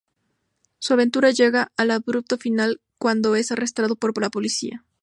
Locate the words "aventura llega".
0.93-1.71